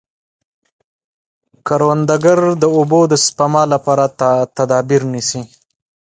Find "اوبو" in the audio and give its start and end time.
2.77-3.01